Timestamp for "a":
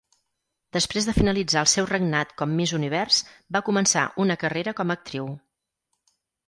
4.95-4.99